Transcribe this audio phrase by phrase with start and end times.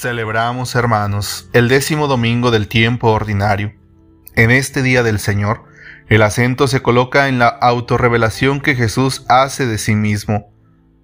[0.00, 3.74] Celebramos, hermanos, el décimo domingo del tiempo ordinario.
[4.34, 5.64] En este día del Señor,
[6.08, 10.54] el acento se coloca en la autorrevelación que Jesús hace de sí mismo.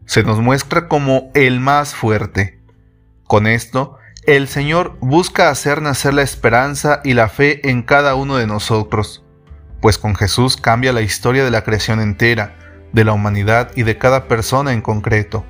[0.06, 2.58] Se nos muestra como el más fuerte.
[3.24, 8.38] Con esto, el Señor busca hacer nacer la esperanza y la fe en cada uno
[8.38, 9.22] de nosotros,
[9.82, 12.56] pues con Jesús cambia la historia de la creación entera,
[12.94, 15.44] de la humanidad y de cada persona en concreto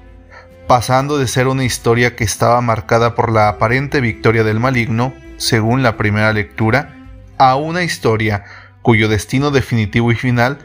[0.66, 5.82] pasando de ser una historia que estaba marcada por la aparente victoria del maligno, según
[5.82, 7.08] la primera lectura,
[7.38, 8.44] a una historia
[8.82, 10.58] cuyo destino definitivo y final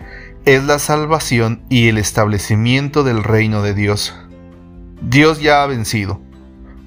[0.46, 4.16] es la salvación y el establecimiento del reino de Dios.
[5.02, 6.22] Dios ya ha vencido.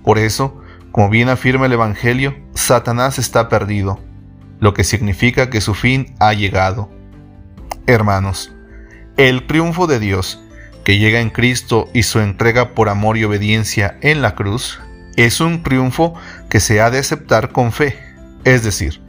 [0.02, 0.60] Por eso,
[0.92, 4.00] como bien afirma el Evangelio, Satanás está perdido,
[4.60, 6.90] lo que significa que su fin ha llegado.
[7.86, 8.52] Hermanos,
[9.16, 10.43] el triunfo de Dios
[10.84, 14.80] que llega en Cristo y su entrega por amor y obediencia en la cruz,
[15.16, 16.14] es un triunfo
[16.50, 17.98] que se ha de aceptar con fe,
[18.44, 19.02] es decir,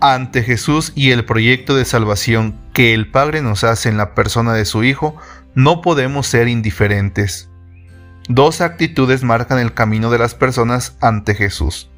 [0.00, 4.52] ante Jesús y el proyecto de salvación que el Padre nos hace en la persona
[4.54, 5.16] de su Hijo,
[5.54, 7.48] no podemos ser indiferentes.
[8.28, 11.90] Dos actitudes marcan el camino de las personas ante Jesús.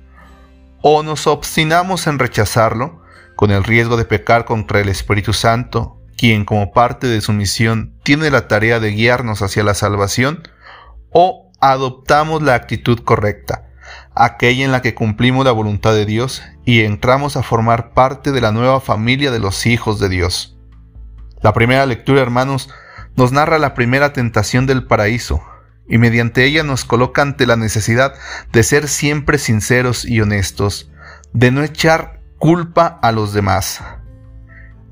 [0.83, 3.03] O nos obstinamos en rechazarlo,
[3.37, 7.95] con el riesgo de pecar contra el Espíritu Santo quien como parte de su misión
[8.03, 10.49] tiene la tarea de guiarnos hacia la salvación,
[11.11, 13.69] o adoptamos la actitud correcta,
[14.15, 18.41] aquella en la que cumplimos la voluntad de Dios y entramos a formar parte de
[18.41, 20.57] la nueva familia de los hijos de Dios.
[21.41, 22.71] La primera lectura, hermanos,
[23.17, 25.43] nos narra la primera tentación del paraíso,
[25.89, 28.15] y mediante ella nos coloca ante la necesidad
[28.53, 30.91] de ser siempre sinceros y honestos,
[31.33, 33.83] de no echar culpa a los demás,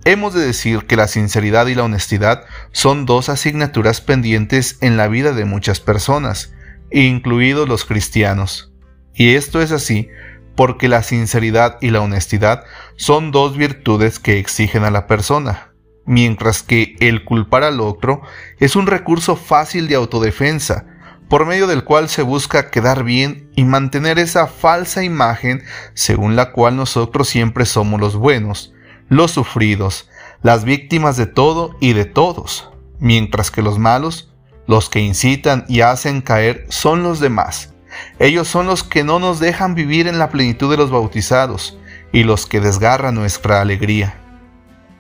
[0.07, 5.09] Hemos de decir que la sinceridad y la honestidad son dos asignaturas pendientes en la
[5.09, 6.55] vida de muchas personas,
[6.91, 8.73] incluidos los cristianos.
[9.15, 10.09] Y esto es así
[10.57, 12.65] porque la sinceridad y la honestidad
[12.97, 15.73] son dos virtudes que exigen a la persona,
[16.07, 18.23] mientras que el culpar al otro
[18.59, 20.87] es un recurso fácil de autodefensa,
[21.29, 25.63] por medio del cual se busca quedar bien y mantener esa falsa imagen
[25.95, 28.75] según la cual nosotros siempre somos los buenos,
[29.11, 30.09] los sufridos,
[30.41, 34.33] las víctimas de todo y de todos, mientras que los malos,
[34.67, 37.75] los que incitan y hacen caer, son los demás.
[38.21, 41.77] Ellos son los que no nos dejan vivir en la plenitud de los bautizados
[42.13, 44.17] y los que desgarran nuestra alegría.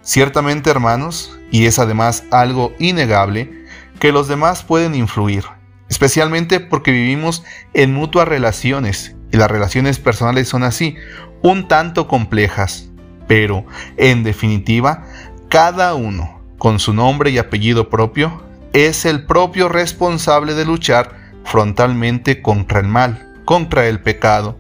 [0.03, 3.65] Ciertamente, hermanos, y es además algo innegable,
[4.00, 5.44] que los demás pueden influir,
[5.88, 7.44] especialmente porque vivimos
[7.75, 10.97] en mutuas relaciones, y las relaciones personales son así,
[11.42, 12.90] un tanto complejas,
[13.31, 13.65] pero,
[13.97, 15.05] en definitiva,
[15.49, 18.43] cada uno, con su nombre y apellido propio,
[18.73, 21.13] es el propio responsable de luchar
[21.45, 24.59] frontalmente contra el mal, contra el pecado.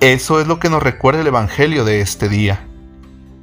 [0.00, 2.66] Eso es lo que nos recuerda el Evangelio de este día.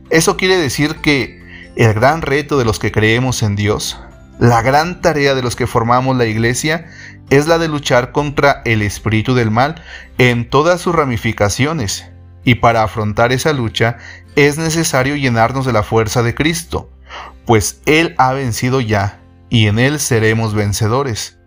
[0.09, 1.42] Eso quiere decir que
[1.78, 3.98] el gran reto de los que creemos en Dios,
[4.40, 6.88] la gran tarea de los que formamos la iglesia,
[7.30, 9.81] es la de luchar contra el espíritu del mal
[10.18, 12.09] en todas sus ramificaciones.
[12.46, 13.98] Y para afrontar esa lucha
[14.35, 16.90] es necesario llenarnos de la fuerza de Cristo,
[17.45, 21.38] pues Él ha vencido ya, y en Él seremos vencedores.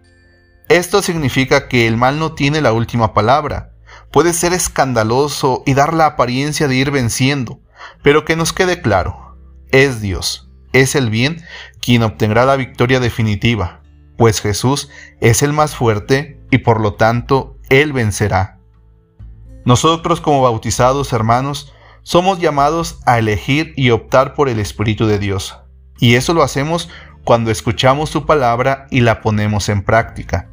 [0.69, 3.73] Esto significa que el mal no tiene la última palabra,
[4.11, 7.61] puede ser escandaloso y dar la apariencia de ir venciendo,
[8.03, 9.37] pero que nos quede claro,
[9.71, 11.43] es Dios, es el bien
[11.81, 13.83] quien obtendrá la victoria definitiva,
[14.17, 14.89] pues Jesús
[15.21, 18.59] es el más fuerte y por lo tanto Él vencerá.
[19.65, 21.73] Nosotros como bautizados hermanos,
[22.03, 25.59] somos llamados a elegir y optar por el Espíritu de Dios.
[25.99, 26.89] Y eso lo hacemos
[27.25, 30.49] cuando escuchamos su palabra y la ponemos en práctica.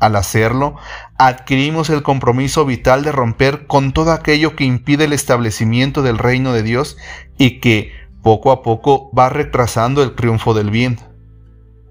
[0.00, 0.74] Al hacerlo,
[1.16, 6.52] adquirimos el compromiso vital de romper con todo aquello que impide el establecimiento del reino
[6.52, 6.96] de Dios
[7.38, 10.98] y que poco a poco va retrasando el triunfo del bien.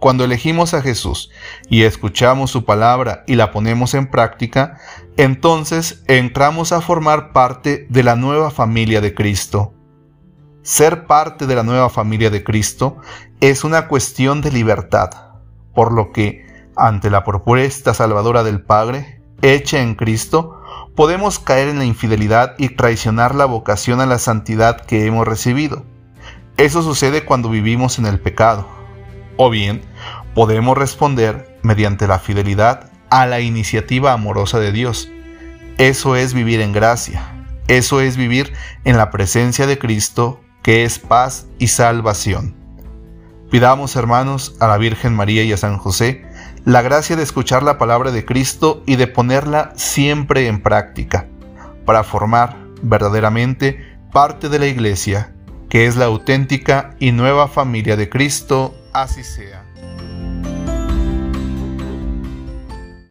[0.02, 1.30] Cuando elegimos a Jesús
[1.70, 4.80] y escuchamos su palabra y la ponemos en práctica,
[5.16, 9.76] entonces entramos a formar parte de la nueva familia de Cristo.
[10.64, 12.98] Ser parte de la nueva familia de Cristo
[13.42, 15.12] es una cuestión de libertad,
[15.76, 20.64] por lo que, ante la propuesta salvadora del Padre, hecha en Cristo,
[20.96, 25.86] podemos caer en la infidelidad y traicionar la vocación a la santidad que hemos recibido.
[26.58, 28.68] Eso sucede cuando vivimos en el pecado.
[29.38, 29.91] O bien,
[30.34, 35.10] podemos responder mediante la fidelidad a la iniciativa amorosa de Dios.
[35.78, 37.46] Eso es vivir en gracia.
[37.68, 42.56] Eso es vivir en la presencia de Cristo, que es paz y salvación.
[43.50, 46.26] Pidamos, hermanos, a la Virgen María y a San José
[46.64, 51.28] la gracia de escuchar la palabra de Cristo y de ponerla siempre en práctica,
[51.86, 55.34] para formar verdaderamente parte de la Iglesia,
[55.70, 59.66] que es la auténtica y nueva familia de Cristo, así sea.